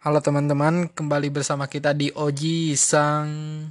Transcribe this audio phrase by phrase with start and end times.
[0.00, 3.68] Halo teman-teman, kembali bersama kita di Oji Sang.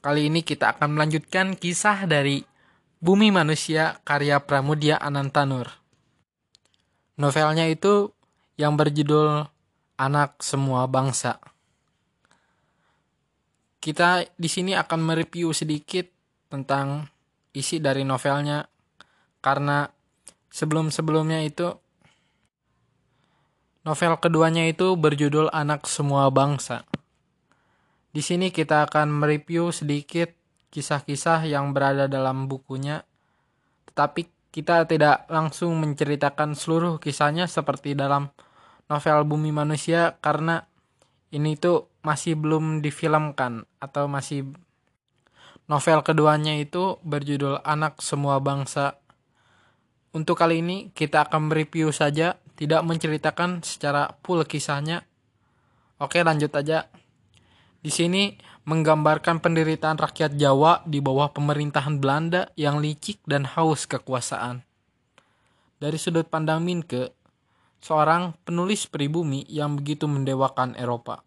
[0.00, 2.40] Kali ini kita akan melanjutkan kisah dari
[2.96, 5.68] Bumi Manusia karya Pramudia Anantanur.
[7.20, 8.08] Novelnya itu
[8.56, 9.44] yang berjudul
[10.00, 11.36] Anak Semua Bangsa.
[13.84, 16.08] Kita di sini akan mereview sedikit
[16.48, 17.04] tentang
[17.52, 18.64] isi dari novelnya
[19.44, 19.92] karena
[20.48, 21.76] sebelum-sebelumnya itu
[23.88, 26.84] Novel keduanya itu berjudul Anak Semua Bangsa.
[28.12, 30.28] Di sini kita akan mereview sedikit
[30.68, 33.08] kisah-kisah yang berada dalam bukunya,
[33.88, 38.28] tetapi kita tidak langsung menceritakan seluruh kisahnya seperti dalam
[38.92, 40.68] novel Bumi Manusia karena
[41.32, 44.52] ini tuh masih belum difilmkan atau masih
[45.64, 49.00] novel keduanya itu berjudul Anak Semua Bangsa.
[50.12, 55.06] Untuk kali ini kita akan mereview saja tidak menceritakan secara full kisahnya.
[56.02, 56.90] Oke, lanjut aja.
[57.78, 58.34] Di sini
[58.66, 64.66] menggambarkan penderitaan rakyat Jawa di bawah pemerintahan Belanda yang licik dan haus kekuasaan.
[65.78, 67.14] Dari sudut pandang Minke,
[67.78, 71.22] seorang penulis pribumi yang begitu mendewakan Eropa.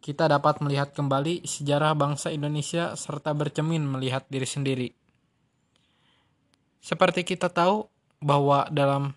[0.00, 4.88] Kita dapat melihat kembali sejarah bangsa Indonesia serta bercemin melihat diri sendiri.
[6.80, 7.84] Seperti kita tahu
[8.24, 9.12] bahwa dalam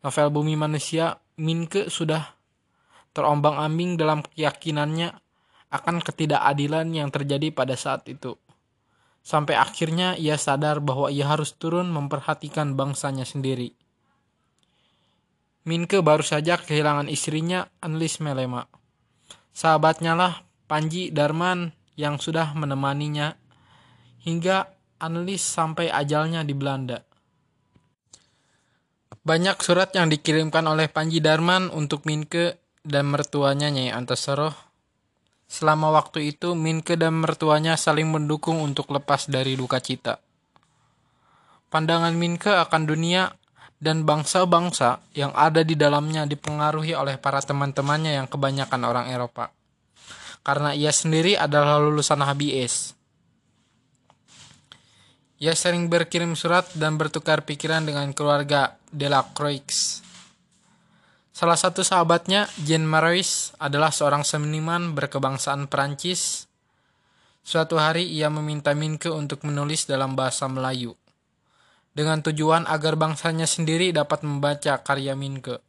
[0.00, 2.36] novel Bumi Manusia, Minke sudah
[3.12, 5.12] terombang-ambing dalam keyakinannya
[5.72, 8.36] akan ketidakadilan yang terjadi pada saat itu.
[9.24, 13.74] Sampai akhirnya ia sadar bahwa ia harus turun memperhatikan bangsanya sendiri.
[15.66, 18.70] Minke baru saja kehilangan istrinya, Anlis Melema.
[19.50, 23.34] Sahabatnya lah, Panji Darman, yang sudah menemaninya
[24.22, 27.05] hingga Anlis sampai ajalnya di Belanda.
[29.06, 34.54] Banyak surat yang dikirimkan oleh Panji Darman untuk Minke dan mertuanya Nyai Antasaro.
[35.46, 40.18] Selama waktu itu, Minke dan mertuanya saling mendukung untuk lepas dari duka cita.
[41.70, 43.30] Pandangan Minke akan dunia
[43.76, 49.52] dan bangsa-bangsa yang ada di dalamnya dipengaruhi oleh para teman-temannya yang kebanyakan orang Eropa.
[50.46, 52.94] Karena ia sendiri adalah lulusan HBS.
[55.36, 60.00] Ia sering berkirim surat dan bertukar pikiran dengan keluarga Delacroix.
[61.36, 66.48] Salah satu sahabatnya, Jean Marais, adalah seorang seniman berkebangsaan Perancis.
[67.44, 70.96] Suatu hari ia meminta Minke untuk menulis dalam bahasa Melayu.
[71.92, 75.60] Dengan tujuan agar bangsanya sendiri dapat membaca karya Minke.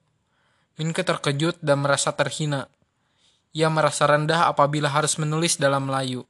[0.79, 2.71] Minke terkejut dan merasa terhina.
[3.51, 6.23] Ia merasa rendah apabila harus menulis dalam Melayu.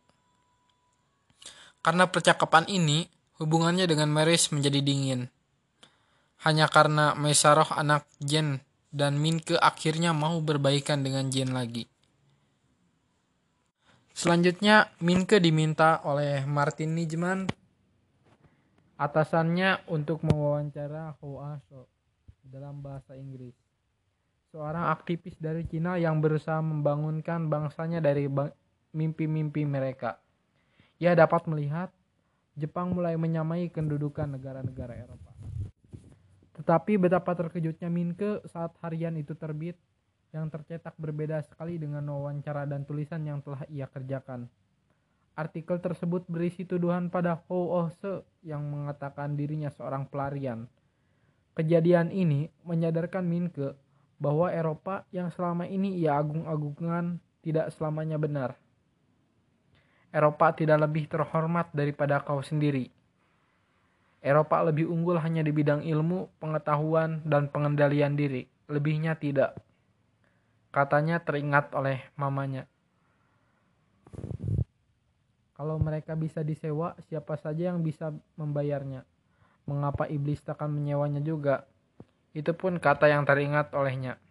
[1.85, 3.05] Karena percakapan ini,
[3.37, 5.29] hubungannya dengan Maris menjadi dingin.
[6.45, 8.61] Hanya karena Mesaroh anak Jen
[8.93, 11.89] dan Minke akhirnya mau berbaikan dengan Jen lagi.
[14.17, 17.45] Selanjutnya, Minke diminta oleh Martin Nijman
[18.97, 21.85] atasannya untuk mewawancara Ho Aso
[22.41, 23.53] dalam bahasa Inggris.
[24.49, 28.25] Seorang aktivis dari Cina yang berusaha membangunkan bangsanya dari
[28.95, 30.17] mimpi-mimpi mereka.
[30.97, 31.93] Ia dapat melihat
[32.57, 35.26] Jepang mulai menyamai kedudukan negara-negara Eropa.
[36.57, 39.77] Tetapi betapa terkejutnya Minke saat harian itu terbit
[40.33, 44.49] yang tercetak berbeda sekali dengan wawancara dan tulisan yang telah ia kerjakan.
[45.37, 50.65] Artikel tersebut berisi tuduhan pada Ho Oh Se yang mengatakan dirinya seorang pelarian.
[51.53, 53.77] Kejadian ini menyadarkan Minke
[54.17, 58.57] bahwa Eropa yang selama ini ia agung-agungkan tidak selamanya benar.
[60.09, 62.96] Eropa tidak lebih terhormat daripada kau sendiri.
[64.21, 68.49] Eropa lebih unggul hanya di bidang ilmu, pengetahuan, dan pengendalian diri.
[68.67, 69.55] Lebihnya tidak.
[70.73, 72.65] Katanya teringat oleh mamanya.
[75.57, 79.01] Kalau mereka bisa disewa, siapa saja yang bisa membayarnya?
[79.65, 81.65] Mengapa iblis takkan menyewanya juga?
[82.37, 84.21] Itu pun kata yang teringat olehnya.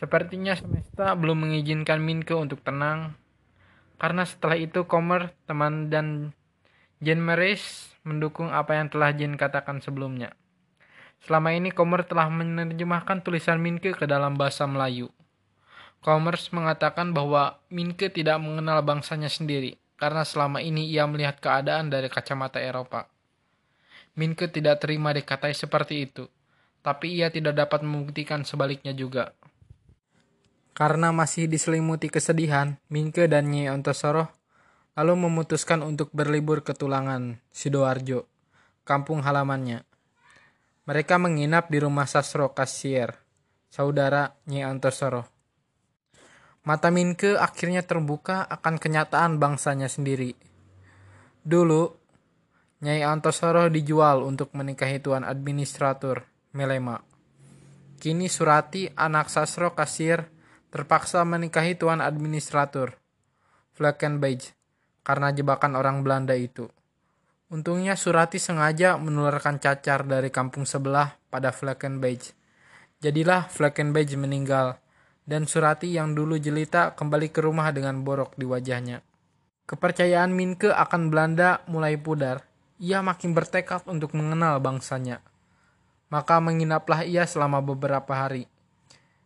[0.00, 3.14] Sepertinya semesta belum mengizinkan Minke untuk tenang,
[4.00, 6.34] karena setelah itu Comer, teman dan
[7.02, 10.36] Jen Meris mendukung apa yang telah Jen katakan sebelumnya.
[11.24, 15.08] Selama ini Comer telah menerjemahkan tulisan Minke ke dalam bahasa Melayu.
[16.04, 22.12] Commerce mengatakan bahwa Minke tidak mengenal bangsanya sendiri karena selama ini ia melihat keadaan dari
[22.12, 23.08] kacamata Eropa.
[24.14, 26.28] Minke tidak terima dikatai seperti itu,
[26.84, 29.32] tapi ia tidak dapat membuktikan sebaliknya juga.
[30.76, 34.43] Karena masih diselimuti kesedihan, Minke dan Nyi Ontosoro
[34.94, 38.30] lalu memutuskan untuk berlibur ke Tulangan, Sidoarjo,
[38.86, 39.82] kampung halamannya.
[40.86, 43.14] Mereka menginap di rumah Sasro Kasier,
[43.66, 45.26] saudara Nyi Ontosoro.
[46.64, 50.32] Mata Minke akhirnya terbuka akan kenyataan bangsanya sendiri.
[51.44, 51.92] Dulu,
[52.84, 57.00] Nyai Antosoro dijual untuk menikahi tuan administrator, Melema.
[57.96, 60.28] Kini Surati, anak Sasro kasir,
[60.68, 63.00] terpaksa menikahi tuan administrator,
[63.72, 64.52] Fleckenbeige,
[65.04, 66.66] karena jebakan orang Belanda itu.
[67.52, 72.34] Untungnya Surati sengaja menularkan cacar dari kampung sebelah pada Fleckenbeige.
[72.98, 74.80] Jadilah Fleckenbeige meninggal
[75.28, 79.04] dan Surati yang dulu jelita kembali ke rumah dengan borok di wajahnya.
[79.64, 82.44] Kepercayaan Minke akan Belanda mulai pudar.
[82.80, 85.24] Ia makin bertekad untuk mengenal bangsanya.
[86.12, 88.44] Maka menginaplah ia selama beberapa hari.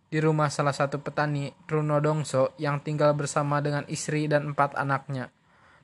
[0.09, 5.29] Di rumah salah satu petani, Truno Dongso, yang tinggal bersama dengan istri dan empat anaknya.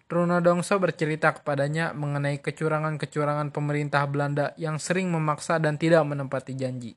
[0.04, 6.92] Truno Dongso bercerita kepadanya mengenai kecurangan-kecurangan pemerintah Belanda yang sering memaksa dan tidak menempati janji.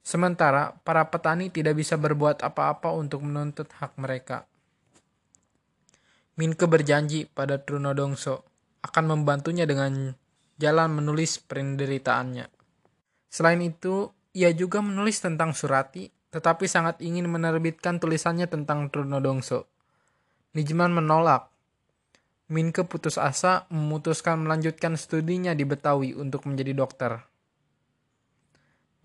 [0.00, 4.46] Sementara para petani tidak bisa berbuat apa-apa untuk menuntut hak mereka.
[6.40, 8.46] Minke berjanji pada Trunodongso
[8.80, 10.16] akan membantunya dengan
[10.56, 12.48] jalan menulis penderitaannya.
[13.28, 19.68] Selain itu, ia juga menulis tentang Surati, tetapi sangat ingin menerbitkan tulisannya tentang Trunodongso.
[20.56, 21.49] Nijman menolak.
[22.50, 27.22] Minke putus asa memutuskan melanjutkan studinya di Betawi untuk menjadi dokter.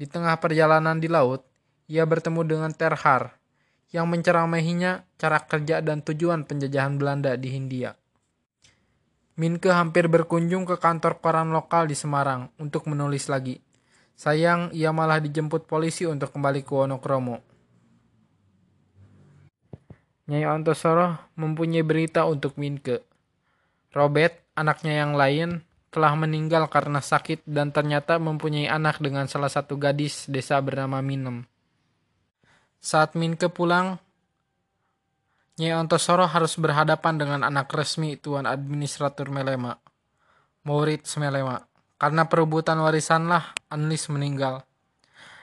[0.02, 1.46] Di tengah perjalanan di laut,
[1.86, 3.38] ia bertemu dengan Terhar
[3.94, 7.94] yang menceramahinya cara kerja dan tujuan penjajahan Belanda di Hindia.
[9.38, 13.62] Minke hampir berkunjung ke kantor koran lokal di Semarang untuk menulis lagi.
[14.18, 17.44] Sayang, ia malah dijemput polisi untuk kembali ke Wonokromo.
[20.34, 23.06] Nyai Ontosoro mempunyai berita untuk Minke.
[23.96, 29.80] Robert, anaknya yang lain, telah meninggal karena sakit dan ternyata mempunyai anak dengan salah satu
[29.80, 31.48] gadis desa bernama Minem.
[32.84, 33.96] Saat Minke pulang,
[35.56, 39.80] Nyai Ontosoro harus berhadapan dengan anak resmi Tuan Administrator Melema,
[40.68, 41.64] Maurits Melema.
[41.96, 44.68] Karena perebutan warisanlah Anlis meninggal.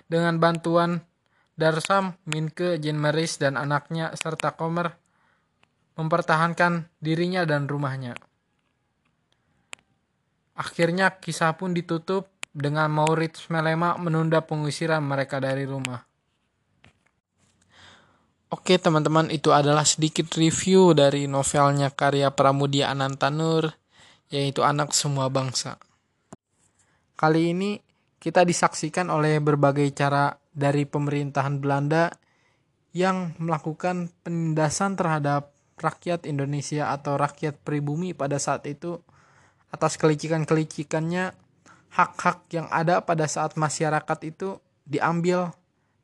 [0.05, 1.01] Dengan bantuan
[1.57, 4.93] Darsam, Minke, Jin Meris, dan anaknya serta Komer
[5.97, 8.13] mempertahankan dirinya dan rumahnya.
[10.62, 16.06] Akhirnya kisah pun ditutup dengan Maurits Melema menunda pengusiran mereka dari rumah.
[18.53, 23.75] Oke teman-teman itu adalah sedikit review dari novelnya karya Pramudia Anantanur
[24.31, 25.82] yaitu Anak Semua Bangsa.
[27.19, 27.81] Kali ini
[28.23, 32.12] kita disaksikan oleh berbagai cara dari pemerintahan Belanda
[32.94, 35.50] yang melakukan penindasan terhadap
[35.81, 39.00] rakyat Indonesia atau rakyat pribumi pada saat itu
[39.73, 41.33] atas kelicikan-kelicikannya
[41.93, 45.53] hak-hak yang ada pada saat masyarakat itu diambil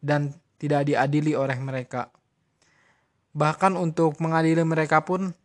[0.00, 2.08] dan tidak diadili oleh mereka.
[3.36, 5.36] Bahkan untuk mengadili mereka pun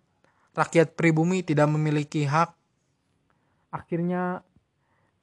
[0.55, 2.55] rakyat pribumi tidak memiliki hak.
[3.69, 4.41] Akhirnya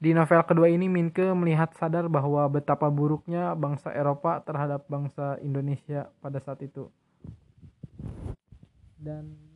[0.01, 6.09] di novel kedua ini Minke melihat sadar bahwa betapa buruknya bangsa Eropa terhadap bangsa Indonesia
[6.21, 6.89] pada saat itu.
[8.97, 9.50] Dan